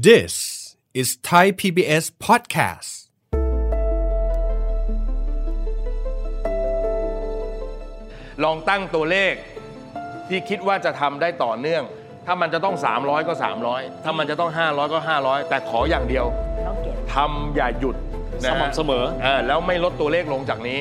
[0.00, 2.90] This is Thai PBS podcast.
[8.44, 9.34] ลองตั้งตัวเลข
[10.28, 11.82] ที่คิดว่าจะทำได้ต่อเนื่อง
[12.26, 13.34] ถ้ามันจะต้อง 300 ก็
[13.68, 16.26] 300 ถ้ามันจะต้อง 500 ก็ 500 แต่ขออย่างเดียว
[16.66, 17.96] ต้องเก็บ ทำอย่าหยุด
[18.44, 20.78] นะสฮะม่ำเสมอ เออแล้วไม่ลดตัวเลขลงจากนี้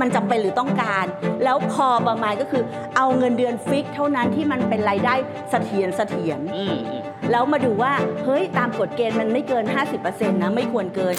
[0.00, 1.06] มันจำเป็นหรือต้องการ
[1.44, 2.62] แล้วพอประมาณก็คือ
[2.96, 5.14] เอาเงินเดือนฟิก เท่านั้นที่มันเป็นรายได้
[5.50, 7.92] เสถียรเสถียรอืมอืมแล้วมาดูว่า
[8.24, 9.64] เฮ้ยตามกฎเกณฑ์มันไม่เกิน
[9.98, 11.16] 50%นะไม่ควรเกิน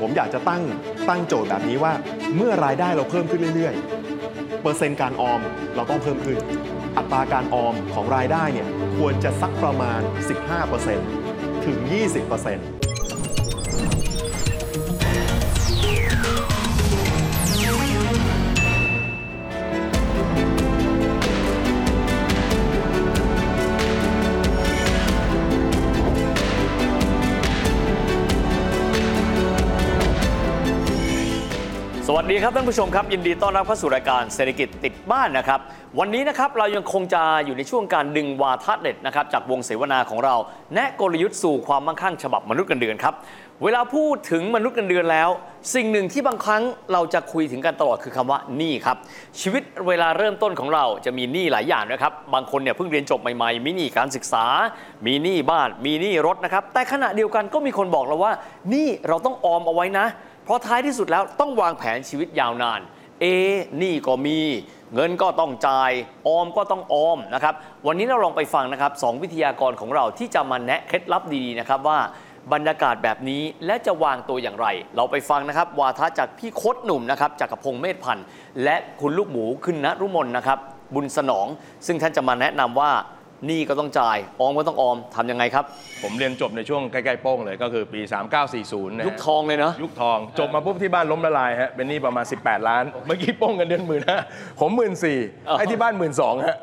[0.00, 0.62] ผมอยากจะตั้ง
[1.08, 1.92] ตั้งโจทย์แบบนี้ว่า
[2.36, 5.40] เมื่อรายได้เราเพิ่มขึ้นเรื่อยๆ เปอร์เซ็นต์การออม
[5.76, 6.38] เราต้องเพิ่มขึ้น
[6.96, 10.00] อัตราการออมของรายได้เนี่ยควรจะสักประมาณ
[10.82, 11.78] 15%ถึง
[12.32, 12.83] 20%
[32.24, 35.60] สวัสดีครับท่านผู้ชมครับ ยินดีต้อนรับเข้าสู่รายการเศรษฐกิจติดบ้านนะครับ
[35.98, 40.34] วันนี้นะครับเรายังคงจะอยู่ในช่วงการดึงวาทะเด็ดนะครับจากวงเสวนาของเรา
[40.74, 43.14] แนะกลยุทธ์สู่ความมั่งคั่งฉบับมนุษย์เงินเดือนครับ
[43.62, 45.28] เวลาพูดถึงมนุษย์เงินเดือนแล้ว
[45.74, 48.96] สิ่งหนึ่งที่บางครั้งเราจะคุยถึงกันตลอดคือคำว่าหนี้ครับ
[49.40, 54.44] ชีวิตเวลาเริ่มต้นของเราจะมีหนี้หลายอย่างนะครับ บางคนเนี่ยเพิ่งเรียนจบใหม่ๆ มีหนี้การศึกษา
[55.06, 58.32] มีหนี้บ้าน มีหนี้รถนะครับ แต่ขณะเดียวกันก็มีคนบอกเราว่า
[58.70, 60.06] หนี้เราต้องออมเอาไว้นะ
[60.44, 62.80] เพราะท้ายที่สุดแล้วต้องวางแผนชีวิตยาวนาน
[63.20, 63.24] เอ
[63.82, 64.38] นี้ก็มี
[64.94, 65.90] เงินก็ต้องจ่าย
[66.26, 67.54] ออมก็ต้องออมนะครับ
[67.86, 71.98] วันนี้เราลองไปฟังนะครับสองวิทยากรของเราที่จะมาแนะเคล็ดลับดีๆนะครับว่า
[72.52, 74.66] บรรยากาศแบบนี้และจะวางตัวอย่างไร
[74.96, 78.26] เราไปฟังนะครับ วาทะจากพี่โคดหนุ่มนะครับจากกระพงเมธพันธ์
[78.64, 80.58] และคุณลูกหมูคุณณรุมนนะครับ
[80.94, 81.46] บุญสนอง
[81.86, 82.90] ซึ่งท่านจะมาแนะนำว่า
[83.46, 85.64] หนี้ก็ต้องจ่าย ออมก็ต้องออมทำยังไงครับ
[86.02, 88.00] ผมเรียนจบในช่วงใกล้ๆโป้งเลยก็คือปี
[88.48, 94.18] 3940นะฮะยุคทองเลยเนาะยุคทองจบมาปุ๊บที่บ้านล้มละลายฮะเป็นหนี้ประมาณ 18 ล้าน เมื่อกี้โป้งเงินเดือนหมื่นห้า
[94.60, 95.18] ผมหมื่นสี่
[95.48, 96.58] อ๋อให้ที่บ้านหมื่นสองฮะ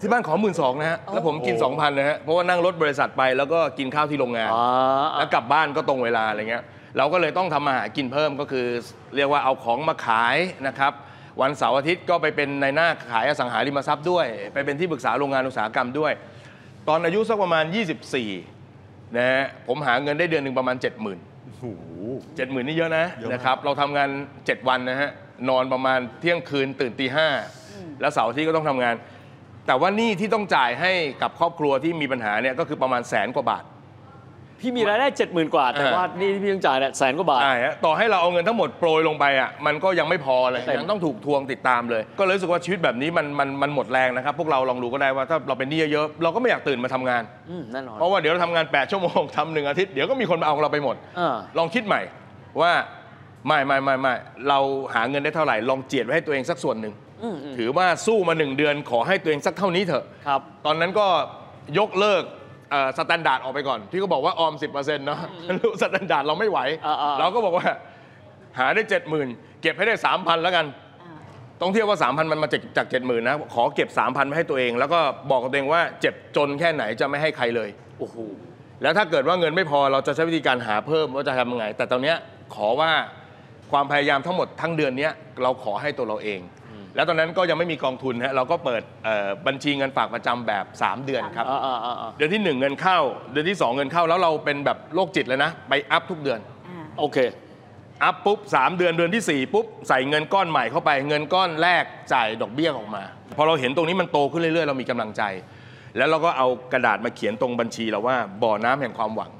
[0.00, 6.64] ที่บ้านขอหมื่นสองนะฮะแล้วผมกิน 2,000นะฮะเพราะว่านั่งรถบริษัทไปแล้วก็กินข้าวที่โรงงาน อ่า แล้วกลับบ้านก็ตรงเวลาอะไรเงี้ย
[6.96, 8.66] เราก็เลยต้องทำมาหากินเพิ่มก็คือ
[9.16, 10.92] เรียกว่าเอาของมาขายนะครับ
[11.40, 16.12] วันเสาร์อาทิตย์ก็ไปเป็นในหน้าขายอสังหาริมทรัพย์ด้วย ไปเป็นที่ปรึกษาโรงงานอุตสาหกรรมด้วย
[16.88, 17.64] ตอนอายุสักประมาณ
[18.40, 21.64] 24นะฮะผมหาเงินได้เดือนหนึ่งประมาณ 70,000 โอ้โห
[22.36, 24.08] เจ็ดหมื่นนี่เยอะนะเยอะมาก นะครับเราทำงาน
[24.38, 25.10] 7 วันนะฮะ
[25.48, 27.28] นอนประมาณเที่ยงคืนตื่นตีห้า
[28.00, 28.94] แล้วเสาร์อาที่ก็ต้องทำงาน
[29.66, 30.92] แต่ว่าหนี้ที่ต้องจ่ายให้
[31.22, 33.64] กับครอบครัวที่มีปัญหาเนี่ยก็คือประมาณแสนกว่าบาท
[34.60, 52.00] พี่มีรายได้เจ็ดหมื่นกว่า แต่อ่าว่านี่ที่พี่ต้องจ่ายเนี่ยแสนกว่าบาท ใช่ฮะต่อให้เราเอาเงินทั้งหมดโปรยลงไปอะมันก็ยังไม่พอเลยเต็มยังต้องถูกทวงติดตามเลย ก็เลยรู้สึกว่าชีวิตแบบนี้มันมันมันหมดแรงนะครับ พวกเราลองดูก็ได้ว่าถ้าเราเป็นหนี้เยอะๆเราก็ไม่อยากตื่นมาทำงานอืมแน่นอนเพราะว่าเดี๋ยวเราทำงาน 8 ชั่วโมงทำหนึ่งอาทิตย์เดี๋ยวก็มีคนมาเอาเราไปหมดอ่าลองคิดใหม่
[52.60, 52.72] ว่า
[53.46, 54.14] ไม่ไม่ไม่ไม่
[54.48, 54.58] เรา
[54.94, 61.06] หาเงินได้เท่าไหร่ ลองเจียดไว้ให้ตัวเองสักส่วนหนึ่งอืมอืมถือว่าสู้มาหนึ่งเดือนขอให้ตัวเองสักเท่านี้เถอะครับตอนนั้นก็
[61.78, 62.22] ยกเลิก
[62.98, 65.20] standard ออกไปก่อน ที่เขาบอกว่าออม 10%เนาะ
[65.82, 67.66] standard เราไม่ไหวอ่าๆเราก็บอกว่า
[68.58, 68.82] หาได้
[69.22, 70.66] 70,000 เก็บให้ได้ 3,000 แล้วกัน
[71.60, 75.00] ต้องเทียบว่า 3,000 มันมาจากจาก 70,000 นะ ขอเก็บ 3,000 ไว้ให้ตัวเอง แล้วก็
[75.30, 78.16] บอกกับตัวเองว่าเจ็บจนแค่ไหนจะไม่ให้ใครเลยโอ้โห
[78.82, 82.16] แล้วถ้าเกิดว่าเงินไม่พอเราจะใช้วิธีการหาเพิ่มว่าจะทำยังไง แต่ตอนเนี้ย
[82.54, 82.90] ขอว่า
[83.72, 86.40] ความพยายามทั้งหมดทั้งเดือนเนี้ยเราขอให้ตัวเราเอง
[86.94, 92.98] แล้วตอนนั้นก็ยังไม่มีกองทุนฮะเราก็เปิดเอ่อบัญชีเงินฝากประจำแบบ 3 เดือนครับ อ่าอ่าอ่าอ่าเดือนที่ 1 เงินเข้า
[93.32, 96.38] เดือนที่ 2 เงินเข้า แล้วเราเป็นแบบโรคจิตเลยนะ ไปอัพทุกเดือน
[96.98, 97.18] โอเค
[98.02, 103.02] อัพปุ๊บ3เดือนเดือนที่4 ปุ๊บ ใส่เงินก้อนใหม่เข้าไป เงินก้อนแรกจ่ายดอกเบี้ยออกมา
[103.36, 105.22] พอเราเห็นตรงนี้มันโตขึ้นเรื่อยๆ เรามีกำลังใจ
[105.96, 109.30] แล้วเราก็เอากระดาษมาเขียนตรงบัญชีเราว่าบ่อน้ำแห่งความหวัง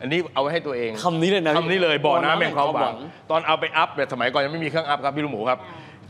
[0.00, 5.58] อันนี้เอาไว้ให้ตัวเองคำนี้เลยนะคำนี้เลยบ่อน้ำแห่งความหวังบ่อน้ำแห่งความหวังตอนเอาไปอัพเนี่ยสมัยก่อนยังไม่มีเครื่องอัพครับพี่ลูกหมูครับ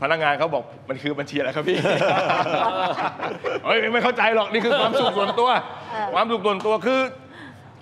[0.01, 1.77] พนักงานเขาบอกมันคือบัญชีอะไรครับพี่
[3.65, 5.49] เฮ้ยไม่เข้าใจหรอกนี่คือความสุขส่วนตัว
[6.15, 7.01] ความสุขส่วนตัวคือ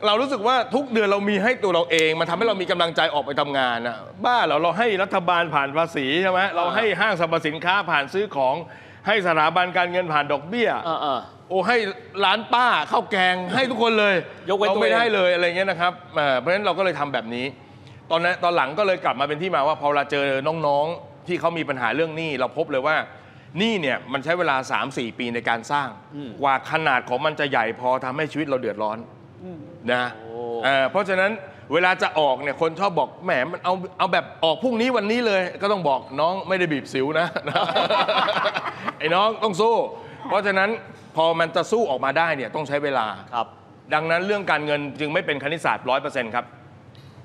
[0.05, 8.55] เรารู้สึกว่าทุกเดือนเรามีให้ตัวเราเอง มันทำให้เรามีกำลังใจออกไปทำงานนะบ้าเหรอเราให้รัฐบาลผ่านภาษีใช่ไหมเราให้ห้างสรรพสินค้าผ่านซื้อของ
[9.07, 11.19] ให้สถาบันการเงินผ่านดอกเบี้ยอ่าอ่า
[11.49, 11.77] โอ้ให้
[12.25, 14.15] ร้านป้าข้าวแกงให้ทุกคนเลย
[14.49, 17.45] ยกเว้นเราตัวเองไม่ได้เลยอะไรเงี้ยนะครับอ่าเพราะฉะนั้นเราก็เลยทำแบบนี้
[18.11, 20.25] ตอนนั้นตอนหลังก็เลยกลับมาเป็นที่มาว่าพอเราเจอ
[20.67, 22.97] น้องๆ ที่เขามีปัญหาเรื่องหนี้เราพบเลยว่า
[23.59, 24.56] หนี้เนี่ยมันใช้เวลา
[24.88, 25.89] 3-4 ปีในการสร้าง
[26.41, 28.97] กว่าขนาดของมันจะใหญ่พอทำให้ชีวิตเราเดือดร้อน
[29.94, 30.29] นะโอ้
[30.63, 31.31] เอ่อเพราะฉะนั้น
[31.73, 37.27] เวลาจะออกเนี่ยคนชอบบอกแหมมันเอาเอาแบบออกพรุ่งนี้วันนี้เลย ก็ต้องบอกน้องไม่ได้บีบสิวนะ
[39.00, 39.75] ไอ้น้องต้องสู้
[40.27, 40.69] เพราะฉะนั้น
[41.15, 43.47] พอมันจะสู้ออกมาได้เนี่ยต้องใช้เวลา ครับ
[43.94, 46.45] ดังนั้นเรื่องการเงินจึงไม่เป็นคณิตศาสตร์ร้อยเปอร์เซ็นต์ครับ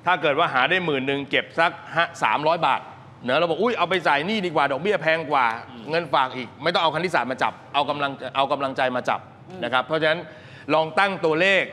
[0.07, 1.71] ถ้าเกิดว่าหาได้หมื่นหนึ่งเก็บสัก
[2.23, 2.81] สามร้อยบาท
[3.25, 5.47] เนอะเราบอกอุ้ยเอาไปจ่ายหนี้ดีกว่าดอกเบี้ยแพงกว่า
[5.91, 9.21] เงินฝากอีก ไม่ต้องเอาคณิตศาสตร์มาจับเอากำลังเอากำลังใจมาจับ
[9.65, 10.21] นะครับ เพราะฉะนั้น
[10.75, 11.65] ลองตั้งตัวเลข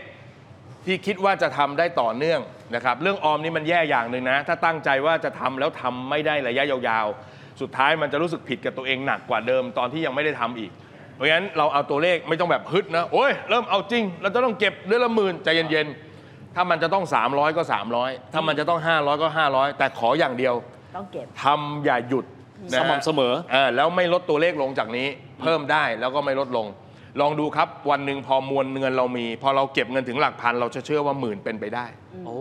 [0.85, 2.39] ที่คิดว่าจะทำได้ต่อเนื่อง
[2.75, 10.71] นะครับ เรื่องออมนี่มันแย่อย่างหนึ่งนะ ถ้าตั้งใจว่าจะทำแล้วทำไม่ได้ระยะยาวๆ สุดท้ายมันจะรู้สึกผิดกับตัวเองหนักกว่าเดิมตอนที่ยังไม่ได้ทำอีก
[11.15, 17.63] เพราะฉะนั้นเราเอาตัวเลขไม่ต้องแบบฮึดนะโอ้ยเริ่มเอาจริง เราจะต้องเก็บเดือนละหมื่นใจเย็นๆ ถ้ามันจะต้อง 300 ก็
[17.97, 20.55] 300 ถ้ามันจะต้อง 500 ก็ 500 แต่ขออย่างเดียว
[20.95, 22.25] ต้องเก็บ ทำอย่าหยุด
[22.73, 25.07] นะสม่ำเสมอ เออแล้วไม่ลดตัวเลขลงจากนี้
[25.41, 26.67] เพิ่มได้แล้วก็ไม่ลดลง
[27.21, 31.85] ลองดูครับวันหนึ่งพอมวลเงินเรามี พอเราเก็บเงินถึงหลักพัน เราจะเชื่อว่าหมื่นเป็นไปได้
[32.25, 32.37] โอ้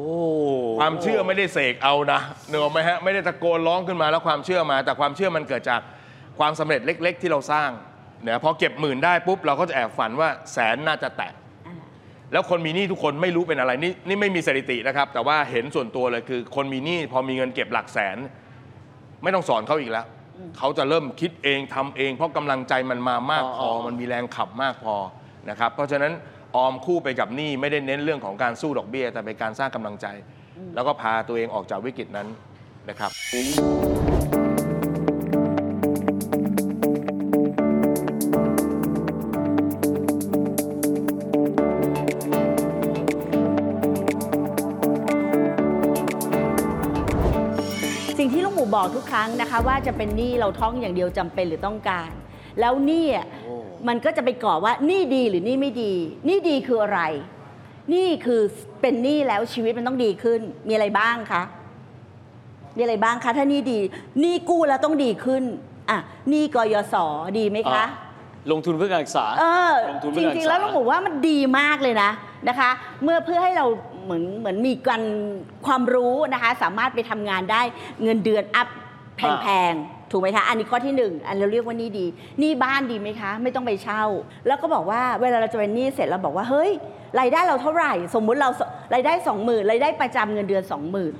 [0.80, 5.80] ความเชื่อไม่ได้เสกเอานะเนกออกไหมฮะไม่ได้ตะโกนร้องขึ้นมาแล้วความเชื่อมา แต่ความเชื่อมันเกิดจาก
[6.38, 7.70] ความสำเร็จเล็ก ๆ ที่เราสร้าง
[8.22, 11.32] เนี่ยพอเก็บหมื่นได้ปุ๊บเราก็จะแอบฝันว่าแสนน่าจะแตะ
[12.32, 18.16] แล้วคนมีหนี้ทุกคนไม่รู้เป็นอะไรนี่นี่ไม่มีสถิตินะครับ แต่ว่าเห็นส่วนตัวเลยคือ คนมีหนี้พอมีเงินเก็บหลักแสน
[19.22, 20.06] ไม่ต้องสอนเขาอีกแล้ว
[20.58, 24.96] เขาจะเริ่มคิดเองทำเอง เพราะกำลังใจมันมามากพอ มันมีแรงขับมากพอ
[25.50, 26.12] นะครับ เพราะฉะนั้น
[26.56, 30.06] ออมคู่ไปกับหนี้ไม่ได้เน้นเรื่องของการสู้ดอกเบี้ย แต่เป็นการสร้างกำลังใจ
[30.74, 32.28] แล้วก็พาตัวเองออกจากวิกฤตนั้น
[32.88, 33.10] นะครับ
[48.82, 52.10] บอกทุกครั้งนะคะ ว่าจะเป็นหนี้เราท่องอย่างเดียวจำเป็นหรือต้องการ
[52.60, 53.26] แล้วหนี้อะ
[53.88, 55.92] มันก็จะไปก่อว่าหนี้ดีหรือหนี้ไม่ดี
[56.26, 57.00] หนี้ดีคืออะไร
[57.90, 58.40] หนี้คือ
[58.80, 61.42] เป็นหนี้แล้วชีวิตมันต้องดีขึ้น มีอะไรบ้างคะ
[62.76, 63.78] มีอะไรบ้างคะ ถ้าหนี้ดี
[64.20, 65.42] หนี้กู้แล้วต้องดีขึ้น
[65.90, 65.98] อะ
[66.30, 66.94] หนี้กยศ
[67.38, 72.10] ดีไหมคะอะลงทุนเพื่อการศึกษาเออลงทุนจเพื่อการศึริกงษาๆแล้วลุงบอกว่ามันดีมากเลยนะ
[72.48, 72.70] นะคะ
[73.02, 73.66] เมื่อเพื่อให้เรา
[74.04, 75.02] เหมือนเหมือนมีกัน
[75.66, 77.62] ความรู้นะคะ สามารถไปทำงานได้
[78.02, 78.68] เงินเดือนอัพ
[79.16, 82.06] แพงๆถูกไหมคะ อันนี้ข้อที่หนึ่งอันเราเรียกว่านี่ดี
[82.38, 84.02] หนี่บ้านดีไหมคะ ไม่ต้องไปเช่า
[84.46, 86.70] แล้วก็บอกว่าเวลาเราจะเป็นหนี้เสร็จเราบอกว่าเฮ้ย
[87.20, 88.50] รายได้เราเท่าไหร่ สมมุติเรา
[88.94, 91.12] รายได้สองหมื่นรายได้ประจำเงินเดือนสองหมื่น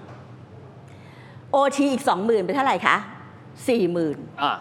[1.50, 2.96] โอทีอีกสองหมื่นเป็นเท่าไหร่คะ
[3.68, 4.52] สี่หมื่นอะ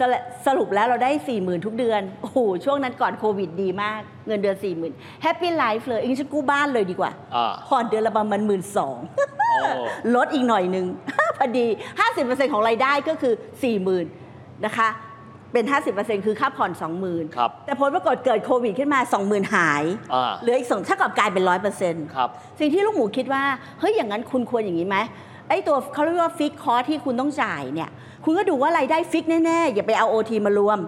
[0.00, 8.98] สรุปสรุปแล้วเราได้ 4 0,000 ทุกเดือน โอ้โห ช่วงนั้นก่อนโควิดดีมาก เงินเดือน 40,000 happy life เลยงั้นฉันกู้บ้านเลยดีกว่า อ่า ผ่อนเดือนละประมาณหมื่นสอง
[9.50, 9.58] โอ้
[10.14, 10.86] ลดอีกหน่อยหนึ่ง
[11.36, 11.66] พอดี
[12.08, 13.34] 50%ของรายได้ก็คือ
[13.98, 14.88] 40,000นะคะ
[15.52, 15.64] เป็น
[15.94, 16.70] 50%คือค่าผ่อน
[17.04, 19.84] 20,000 ครับ แต่ผลปรากฏเกิดโควิดขึ้นมา 20,000 หาย
[20.14, 21.44] อ่า เหลืออีกสองถ้ากับกลายเป็น
[21.78, 22.28] 100%ครับ
[22.60, 23.42] สิ่งที่ลูกหมูคิดว่า
[23.80, 24.96] เฮ้ย อย่างนั้นคุณควรอย่างนี้ไหม
[25.48, 27.90] ไอ้ตัวเขาเรียกว่าฟิกคอที่คุณต้องจ่ายเนี่ย
[28.24, 30.78] คุณก็ดูว่ารายได้ fix แน่ๆ อย่าไปเอาโอทีมารวม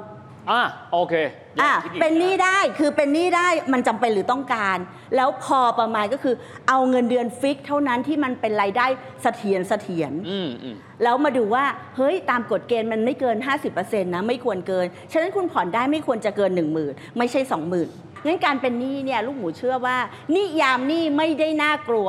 [0.50, 0.62] อะ
[0.92, 1.14] โอเค
[1.60, 4.78] อะคิดอีกเป็นหนี้ได้คือเป็นหนี้ได้มันจำเป็นหรือต้องการ
[5.16, 6.34] แล้วพอประมาณก็คือ
[6.68, 8.86] เอาเงินเดือน fix เท่านั้นที่มันเป็นรายได้
[9.22, 11.64] เสถียรเสถียร อืมอืม แล้วมาดูว่า
[11.96, 13.36] เฮ้ย ตามกฎเกณฑ์มันไม่เกิน
[13.70, 17.40] 50%นะ ไม่ควรเกิน ฉะนั้นคุณผ่อนได้ไม่ควรจะเกิน 10,000 ไม่ใช่
[17.84, 19.96] 20,000งั้นการเป็นหนี้เนี่ย ลูกหมูเชื่อว่า
[20.34, 22.08] นิยามหนี้ไม่ได้น่ากลัว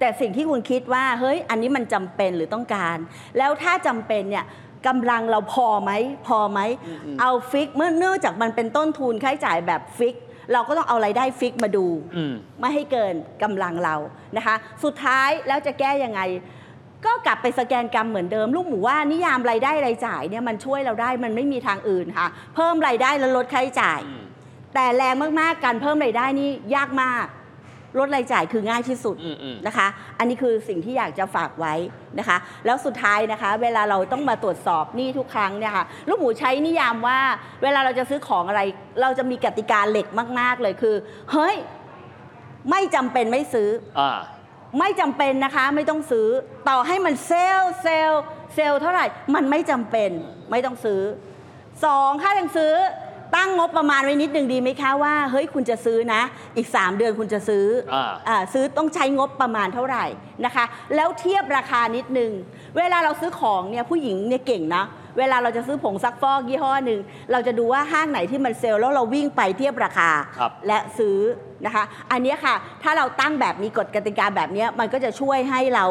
[0.00, 2.96] แต่สิ่งที่คุณคิดว่าเฮ้ยอันนี้มันจำเป็นหรือต้องการ
[3.38, 4.44] แล้วถ้าจำเป็นเนี่ย
[4.86, 5.92] กำลังเราพอไหม
[6.26, 6.60] พอไหม
[7.20, 10.16] เอาฟิกเมื่อเนื่องจากมันเป็นต้นทุนค่าใช้จ่ายแบบฟิก
[10.52, 11.86] เราก็ต้องเอารายได้ฟิกมาดู
[12.16, 13.96] อืมไม่ให้เกินกำลังเรา
[14.36, 16.20] นะคะ สุดท้ายแล้วจะแก้ยังไง
[17.06, 24.00] ก็กลับไปสแกนกรรมเหมือนเดิม ลูกหมูว่านิยามรายได้รายจ่ายเนี่ยมันช่วยเราได้มันไม่มีทางอื่นค่ะ เพิ่มรายได้แล้วลดค่าใช้จ่าย
[24.74, 27.26] แต่แรงมากๆการเพิ่มรายได้นี่ยากมาก
[27.98, 29.86] ลดรายจ่ายคือง่ายที่สุดอืมอืมนะคะ
[30.18, 31.74] อันนี้คือสิ่งที่อยากจะฝากไว้
[32.18, 37.20] นะคะ แล้วสุดท้ายนะคะ เวลาเราต้องมาตรวจสอบหนี้ทุกครั้งเนี่ยค่ะลูกหมูใช้นิยามว่า
[37.62, 38.60] เวลาเราจะซื้อของอะไร
[39.02, 40.06] เราจะมีกติกาเหล็ก
[40.40, 40.94] มาก ๆ เลยคือ
[41.32, 41.56] เฮ้ย
[42.70, 43.70] ไม่จำเป็นไม่ซื้อ
[44.00, 44.18] อ่า
[44.78, 46.28] ไม่จำเป็นนะคะ ไม่ต้องซื้อ
[46.68, 48.22] ต่อให้มันเซลล์เซลล์
[48.54, 50.10] เซลล์เท่าไหร่ มันไม่จำเป็น
[50.50, 51.02] ไม่ต้องซื้อ
[51.84, 52.72] สองถ้ายังซื้อ
[53.36, 56.22] ตั้งงบประมาณไว้นิดนึงดีไหมคะว่าเฮ้ยคุณจะซื้อนะ
[56.56, 60.04] อีก 3 เดือนคุณจะซื้ออาอ่าซื้อต้องใช้งบประมาณเท่าไหร่
[60.44, 62.30] นะคะ แล้วเทียบราคานิดนึง
[62.76, 64.84] เวลาเราซื้อของเนี่ยผู้หญิงเนี่ยเก่งนะ
[65.18, 67.00] เวลาเราจะซื้อผงซักฟอกยี่ห้อหนึ่ง
[67.32, 71.18] เราจะดูว่าห้างไหนที่มันเซลล์แล้วเราวิ่งไปเทียบราคาครับและซื้อ
[71.66, 75.86] นะคะ อันเนี้ยค่ะถ้าเราตั้งแบบมีกฎกติกาแบบเนี้ยมันก็จะช่วยให้เรา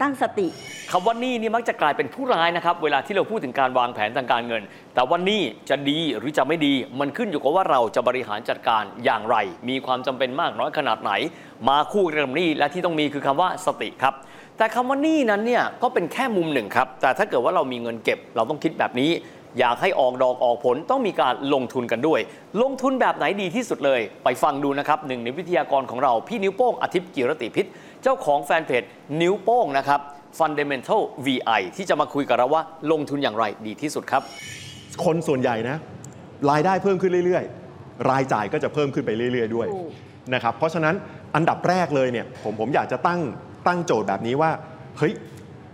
[0.00, 0.46] ตั้งสติ
[0.90, 4.62] คำว่านี่นี่มักจะกลายเป็นผู้ร้ายนะครับ เวลาที่เราพูดถึงการวางแผนทางการเงิน
[4.94, 9.36] แต่ว่านี่จะดีหรือจะไม่ดี มันขึ้นอยู่กับว่าเราจะบริหารจัดการอย่างไร
[9.68, 11.12] มีความจำเป็นมากน้อยขนาดไหน
[11.68, 14.14] มาคู่กับหนี้และที่ต้องมีคือคำว่าสติครับ
[14.58, 19.10] แต่คำว่านี่นั้นเนี่ยก็เป็นแค่มุมหนึ่งครับแต่ถ้าเกิดว่าเรามีเงินเก็บ เราต้องคิดแบบนี้
[19.58, 22.20] อยากให้ออกดอกออกผลต้องมีการลงทุนกันด้วย
[22.62, 27.66] ลงทุนแบบไหนดีที่สุดเลย ไปฟังดูนะครับหนึ่งในวิทยากรของเราพี่นิ้วโป้งอาทิตย์กิรติพิษ
[28.02, 28.82] เจ้าของแฟนเพจ
[29.20, 30.00] นิ้วโป้งนะครับ
[30.38, 34.22] Fundamental VI ที่จะมาคุยกับเราว่าลงทุนอย่างไรดีที่สุดครับ
[35.04, 35.76] คนส่วนใหญ่นะ
[36.50, 39.90] รายได้เพิ่มขึ้นเรื่อยๆ รายจ่ายก็จะเพิ่มขึ้นไปเรื่อย ๆ ด้วยถูก
[40.34, 40.94] นะครับเพราะฉะนั้น
[41.34, 43.20] อันดับแรกเลยเนี่ยผมผมอยากจะตั้ง
[43.66, 44.50] ตั้งโจทย์แบบนี้ว่า
[44.98, 45.12] เฮ้ย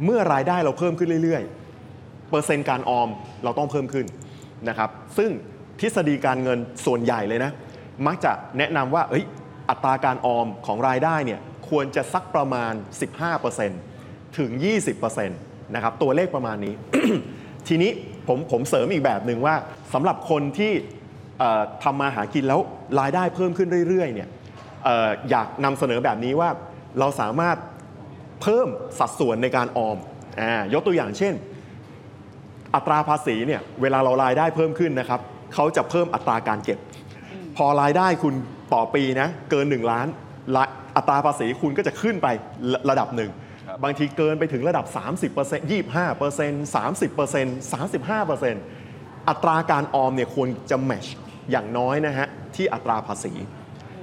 [0.05, 1.66] เมื่อรายได้เราเพิ่มขึ้นเรื่อยๆ
[2.31, 3.09] เปอร์เซ็นต์การออม
[3.45, 4.07] เราต้องเพิ่มขึ้น
[4.69, 5.31] นะครับซึ่ง
[5.81, 7.53] ทฤษฎีการเงินส่วนใหญ่เลยนะ
[8.07, 9.25] มักจะแนะนำว่าเอ้ย
[9.71, 12.73] อัตราการออมของรายได้เนี่ยควรจะสักประมาณ
[13.55, 14.51] 15%ถึง
[14.93, 16.75] 20%นะครับตัวเลขประมาณนี้
[17.69, 17.91] ทีนี้
[18.29, 19.55] ผมผมเสริมอีกแบบหนึ่งว่า
[19.95, 20.73] สำหรับคนที่
[21.85, 22.61] ทำมาหากินแล้ว
[23.01, 24.29] รายได้เพิ่มขึ้นเรื่อยๆเนี่ย
[24.87, 26.49] อออยากนำเสนอแบบนี้ว่า
[26.99, 27.57] เราสามารถ
[28.43, 28.69] เพิ่ม
[28.99, 29.97] สัดส่วนในการออม
[30.41, 31.35] อายกตัวอย่างเช่น
[32.75, 35.21] อัตราภาษีเนี่ยเวลาเรารายได้เพิ่มขึ้นนะครับ
[35.55, 36.79] เขาจะเพิ่มอัตราการเก็บ
[37.57, 38.35] พอรายได้คุณ
[38.75, 40.07] ต่อปีนะเกิน 1 ล้าน
[40.57, 40.65] ละ
[40.97, 42.27] อัตราภาษีคุณก็จะขึ้นไป
[42.73, 43.31] ระระดับหนึ่ง
[43.85, 51.07] บางทีเกินไปถึงระดับ 30% 25% 30% 35%อัตราการออมเนี่ยควรจะแมช
[51.51, 53.33] อย่างน้อยนะฮะที่อัตราภาษี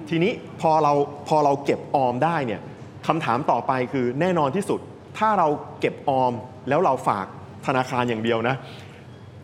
[0.10, 0.94] ทีนี้พอเรา
[1.28, 2.62] พอเราเก็บออมได้เนี่ย
[3.08, 4.80] คำถามต่อไปคือแน่นอนที่สุด
[5.18, 5.48] ถ้าเรา
[5.80, 6.34] เก็บออม
[6.70, 7.26] แล้วเราฝาก
[7.66, 8.56] ธนาคารอย่างเดียวนะ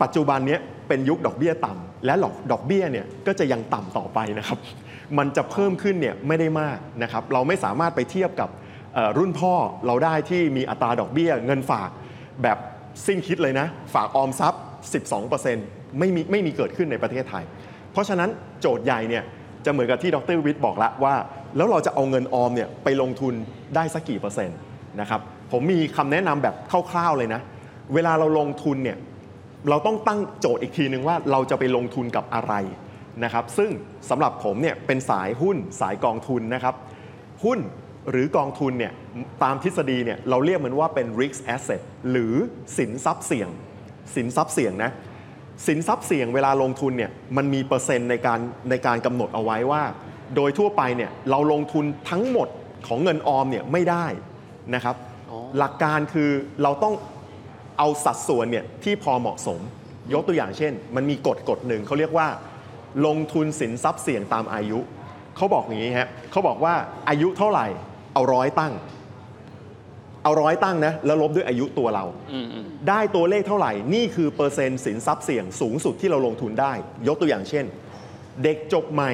[0.02, 0.58] ปัจจุบันนี้
[0.88, 4.60] เป็นยุคดอกเบี้ยต่ำและหลอกดอกเบี้ยเนี่ยก็จะยังต่ำต่อไปนะครับ
[5.18, 8.50] มันจะเพิ่มขึ้นเนี่ยไม่ได้มากนะครับ เราไม่สามารถไปเทียบกับ
[9.18, 9.54] รุ่นพ่อ
[9.86, 11.90] เราได้ที่มีอัตราดอกเบี้ย เงินฝาก
[12.44, 12.58] แบบ
[13.08, 14.62] สิ้นคิดเลยนะ ฝากออมทรัพย์
[15.30, 17.44] 12%ไม่มีไม่มีเกิดขึ้นในประเทศไทย
[17.92, 18.30] เพราะฉะนั้น
[18.62, 19.24] โจทย์ใหญ่เนี่ย
[19.66, 21.16] จะเหมือนกับที่ดรวิทย์บอกละว่า
[21.58, 23.34] แล้วเราจะเอาเงินออมเนี่ยไปลงทุน
[23.76, 24.58] ได้สักกี่เปอร์เซ็นต์
[25.00, 25.22] นะครับ
[25.52, 26.56] ผมมีคำแนะนำแบบ
[26.92, 27.42] คร่าวๆเลยนะ
[27.94, 28.98] เวลาเราลงทุนเนี่ย
[29.70, 32.54] เราต้องตั้งโจทย์อีกทีหนึ่งว่าเราจะไปลงทุนกับอะไร
[33.24, 33.72] นะครับ ซึ่ง
[34.10, 36.76] สำหรับผมเนี่ยเป็นสายหุ้นสายกองทุนนะครับ
[37.44, 37.60] หุ้น
[38.10, 38.94] หรือกองทุนเนี่ย
[39.44, 41.82] ตามทฤษฎีเนี่ยเราเรียกมันว่าเป็น risk asset
[42.12, 42.34] หรือ
[42.78, 43.50] สินทรัพย์เสี่ยง
[44.16, 44.92] สินทรัพย์เสี่ยงนะ
[45.68, 49.84] สินทรัพย์เสี่ยงเวลาลงทุนเนี่ยมันมีเปอร์เซ็นต์ในการในการกำหนดเอาไว้ว่า
[50.36, 52.48] โดยทั่วไปเนี่ยเราลงทุนทั้งหมด
[52.88, 54.06] ของเงินออมเนี่ยไม่ได้
[54.76, 54.96] นะครับ
[55.32, 56.30] อ๋อหลักการคือ
[56.64, 56.94] เราต้อง
[57.80, 59.60] เอาสัดส่วนเนี่ยที่พอเหมาะสม
[60.14, 62.28] ยกตัวอย่างเช่น มันมีกฎกฎหนึ่งเขาเรียกว่า
[63.06, 64.80] ลงทุนสินทรัพย์เสี่ยงตามอายุ
[65.36, 66.74] เขาบอกอย่างนี้ฮะเขาบอกว่า
[67.10, 67.66] อายุเท่าไหร่
[68.14, 68.74] เอาร้อยตั้ง
[70.24, 76.74] เอาร้อยตั้งนะแล้วลบด้วยอายุตัวเราอืมอืมได้ตัวเลขเท่าไหร่ นี่คือเปอร์เซ็นต์สินทรัพย์เสี่ยงสูงสุดที่เราลงทุนได้
[77.08, 77.66] ยกตัวอย่างเช่น
[78.44, 79.12] เด็กจบใหม่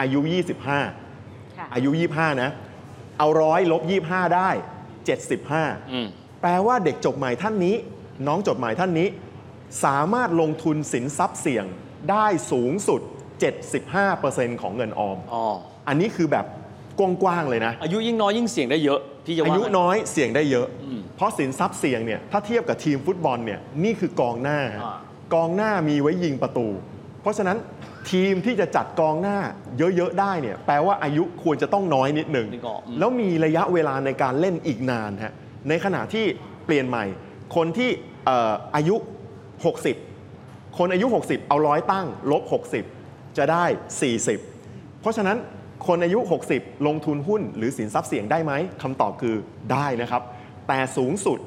[0.00, 2.50] อายุ 25ค่ะอายุ 25 นะ
[3.18, 4.48] เอาร้อยลบ 25 ได้
[5.20, 6.06] 75อืม
[6.40, 7.76] แปลว่าเด็กจบใหม่ท่านนี้
[8.26, 9.08] น้องจบใหม่ท่านนี้
[9.84, 11.64] สามารถลงทุนสินทรัพย์เสี่ยง
[12.10, 13.00] ได้สูงสุด
[13.80, 15.44] 75%ของเงินออม อ๋อ
[15.88, 16.46] อันนี้คือแบบ
[16.98, 24.96] กว้างๆเลยนะ อายุยิ่งน้อยยิ่งเสี่ยงได้เยอะ พี่จะว่าอายุไหมน้อยเสี่ยงได้เยอะ อืมเพราะสินทรัพย์เสี่ยงเนี่ยถ้าเทียบกับทีมฟุตบอลเนี่ยนี่คือกองหน้า อ่า
[25.34, 26.66] กองหน้ามีไว้ยิงประตู
[27.22, 27.58] เพราะฉะนั้น
[28.10, 29.38] ทีมที่จะจัดกองหน้า
[29.78, 35.34] เยอะ ๆ ได้เนี่ยแปลว่าอายุควรจะต้องน้อยนิดหนึ่งนี่ก็อืม แล้วมีระยะเวลาในการเล่นอีกนานฮะ
[35.68, 36.24] ในขณะที่
[36.64, 37.04] เปลี่ยนใหม่
[37.54, 37.90] คนที่
[38.26, 38.96] เอ่ออายุ
[39.82, 42.42] 60 คนอายุ 60 เอาร้อยตั้งลบ
[42.90, 43.64] 60 จะได้
[44.32, 45.38] 40 เพราะฉะนั้น
[45.86, 46.18] คนอายุ
[46.52, 49.34] 60 ลงทุนหุ้นหรือสินทรัพย์เสี่ยงได้ไหมคำตอบคือ
[49.72, 50.22] ได้นะครับ
[50.68, 51.38] แต่สูงสุด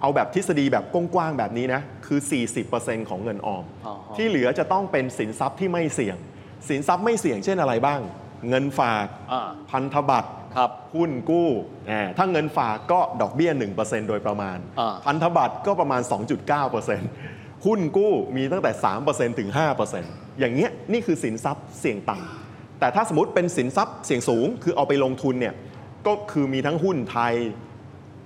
[0.00, 2.20] เอาแบบทฤษฎีแบบกว้างๆแบบนี้นะคือ
[2.64, 6.16] 40%ของเงินออมอ๋อที่เหลือจะต้องเป็นสินทรัพย์ที่ไม่เสี่ยง
[6.68, 8.00] สินทรัพย์ไม่เสี่ยงเช่นอะไรบ้าง
[8.48, 11.48] เงินฝากอ่าพันธบัตร ครับหุ้นกู้
[11.90, 16.02] อ่าถ้าเงินฝากก็ดอกเบี้ย 1%โดยประมาณอ่าพันธบัตรก็ประมาณ
[16.82, 18.72] 2.9%หุ้นกู้มีตั้งแต่
[19.06, 19.50] 3%ถึง
[19.94, 25.54] 5%อย่างเงี้ยนี่คือสินทรัพย์เสี่ยงต่ำแต่ถ้าสมมติเป็นสินทรัพย์เสี่ยงสูง คือเอาไปลงทุนเนี่ย
[26.06, 27.34] ก็คือมีทั้งหุ้นไทย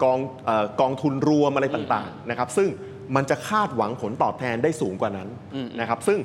[0.02, 2.68] กองเออกองทุนรวมอะไรต่างๆนะครับซึ่ง
[3.16, 6.18] มันจะคาดหวังผลตอบแทนได้สูงกว่านั้นอืมนะครับซึ่ง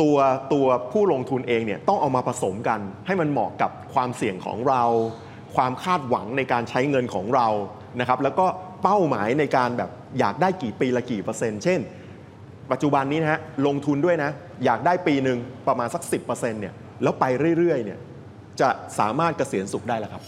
[0.00, 0.16] ตัว
[0.52, 4.82] ตัวผู้ลงทุนเองเนี่ยต้องเอามาผสมกันให้มันเหมาะกับความเสี่ยงของเรา
[5.56, 7.48] ความคาดหวังในการใช้เงินของเรา
[8.00, 8.46] นะครับแล้วก็
[8.82, 11.80] เป้าหมายในการแบบอยากได้กี่ปีละกี่เปอร์เซ็นต์เช่น
[12.70, 14.30] ปัจจุบันนี้นะฮะลงทุนด้วยนะ
[14.64, 15.38] อยากได้ปีหนึ่ง
[15.68, 17.24] ประมาณสัก 10%เนี่ยแล้วไป
[17.58, 17.98] เรื่อยๆเนี่ย
[18.60, 20.22] จะสามารถเกษียณสุขได้แล้วครับ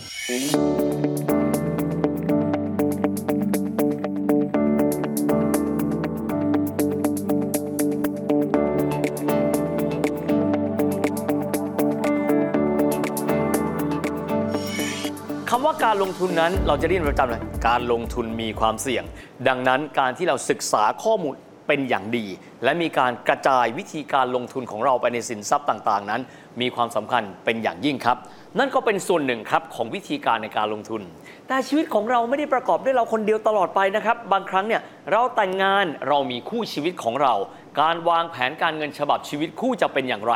[15.90, 19.04] การลงทุนนั้นเราจะได้ยินประจำเลยการลงทุนมีความเสี่ยง
[19.48, 21.34] ดังนั้นการที่เราศึกษาข้อมูล
[21.66, 22.26] เป็นอย่างดี
[22.64, 26.20] และมีการกระจายวิธีการลงทุนของเราไปในสินทรัพย์ต่างๆ นั้น
[26.60, 28.16] มีความสำคัญเป็นอย่างยิ่งครับ
[28.58, 31.02] นั่นก็เป็นส่วนหนึ่งครับของวิธีการในการลงทุน
[31.48, 34.82] แต่ชีวิตของเราไม่ได้ประกอบด้วยเราคนเดียวตลอดไปนะครับ บางครั้งเนี่ย
[35.12, 37.34] เราแต่งงานเรามีคู่ชีวิตของเรา
[37.80, 40.34] การวางแผนการเงินฉบับชีวิตคู่จะเป็นอย่างไร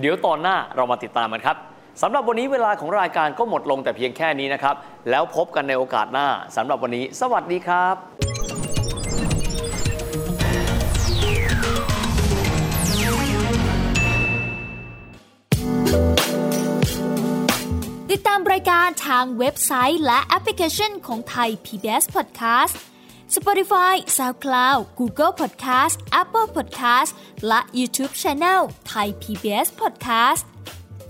[0.00, 1.58] เดี๋ยวตอนหน้าเรามาติดตามกันครับ
[2.02, 4.74] สำหรับวันนี้เวลาของรายการก็หมดลงแต่เพียงแค่นี้นะครับ
[5.10, 7.94] แล้วพบกันในโอกาสหน้าสำหรับวันนี้ สวัสดีครับ
[18.10, 22.74] ติดตามรายการทางเว็บไซต์และแอปพลิเคชันของไทย PBS Podcast
[23.36, 27.10] Spotify SoundCloud Google Podcast Apple Podcast
[27.48, 28.60] และ YouTube Channel
[28.92, 30.44] Thai PBS Podcast